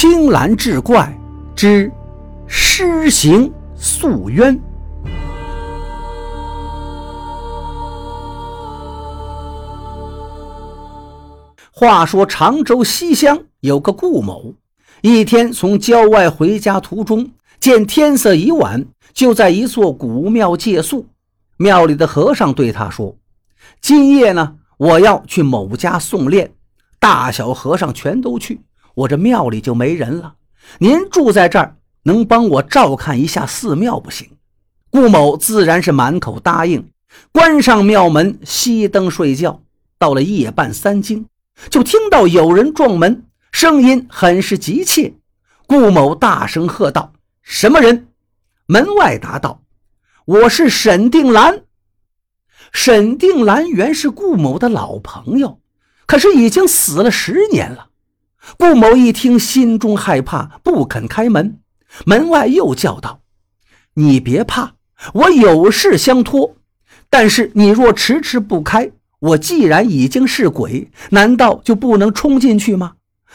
[0.00, 1.12] 青蓝志怪
[1.56, 1.90] 之
[2.46, 4.56] 诗行诉冤。
[11.72, 14.54] 话说常州西乡有个顾某，
[15.00, 21.08] 一天从郊外回家途中，见天色已晚，就在一座古庙借宿。
[21.56, 23.16] 庙里的和尚对他说
[23.82, 26.52] ：“今夜呢，我要去某家送练，
[27.00, 28.60] 大小和尚全都去。”
[28.98, 30.34] 我这庙里就没人了，
[30.78, 34.28] 您住在这儿，能帮我照看一下寺庙不行？
[34.90, 36.90] 顾某自然是满口答应，
[37.30, 39.62] 关上庙门，熄灯睡觉。
[39.98, 41.26] 到了夜半三更，
[41.70, 45.14] 就听到有人撞门，声音很是急切。
[45.66, 47.12] 顾某大声喝道
[47.42, 48.08] ：“什么人？”
[48.66, 49.62] 门外答道
[50.26, 51.62] ：“我是沈定兰。”
[52.72, 55.60] 沈定兰原是顾某的老朋友，
[56.06, 57.86] 可是已经死了十年了。
[58.56, 61.58] 顾某一听，心中害怕，不肯开门。
[62.06, 63.20] 门外又叫道
[63.94, 64.74] ：“你别怕，
[65.12, 66.56] 我有事相托。
[67.10, 68.90] 但是你若迟迟不开，
[69.20, 72.92] 我既然已经是鬼，难道就不能冲进去吗？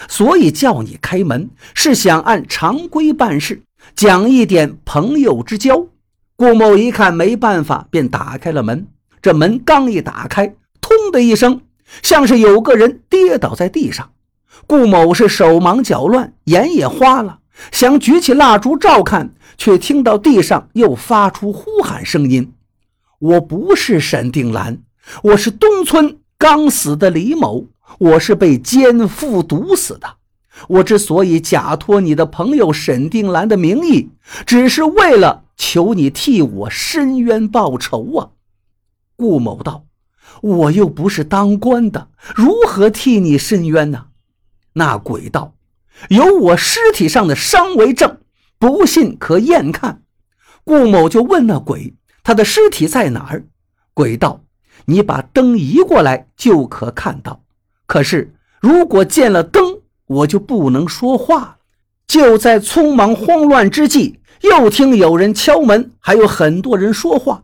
[0.07, 3.61] 所以叫你开门，是想按常规办事，
[3.95, 5.87] 讲一点朋友之交。”
[6.35, 8.87] 顾某一看没办法，便打开了门。
[9.21, 11.61] 这门刚一打开，通的一声，
[12.01, 14.11] 像是有个人跌倒在地上。
[14.65, 17.39] 顾某是手忙脚乱，眼也花了，
[17.71, 22.53] 想举起蜡烛照看，却听到地上又发出呼喊声音
[23.19, 24.79] ：“我不是沈定兰，
[25.23, 27.65] 我是东村刚死的李某，
[27.99, 30.07] 我是被奸夫毒死的。
[30.67, 34.09] 我之所以假托你的朋友沈定兰的名义，
[34.45, 38.29] 只是为了求你替我伸冤报仇啊！”
[39.17, 39.85] 顾某道
[40.41, 44.05] ：“我又不是当官的，如何替你伸冤呢？”
[44.73, 45.53] 那鬼道
[46.09, 48.17] ：“有我尸体上的伤为证，
[48.59, 50.01] 不信可验看。”
[50.63, 53.45] 顾某就问那鬼：“他的尸体在哪儿？”
[53.93, 54.41] 鬼道
[54.85, 57.43] ：“你把灯移过来就可看到。
[57.85, 61.57] 可是如果见了灯，我就不能说话。”
[62.05, 67.43] 就在匆忙慌乱之际，又听有人敲门，还有很多人说话。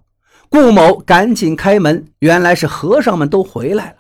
[0.50, 3.96] 顾某赶紧开门，原来是和尚们都回来了。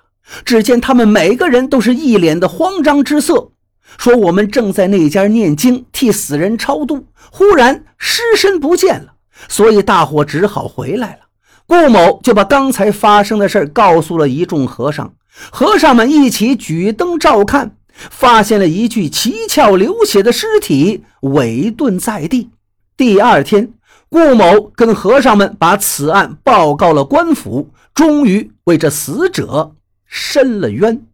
[0.45, 3.51] 只见他们每个人都是一脸的慌张之色，
[3.97, 9.13] 说：“我们正在那家念经，替死人超度，忽然尸身不见了，
[9.47, 11.19] 所以大伙只好回来了。”
[11.65, 15.13] 顾某就把刚才发生的事告诉了一众和尚，
[15.51, 22.49] 和尚们一起举灯照看，发现了一具七窍流血的尸体委顿在地。
[22.97, 23.71] 第二天，
[24.09, 29.75] 顾某跟和尚们把此案报告了官府，终于为这死者。
[30.09, 31.08] 伸了冤。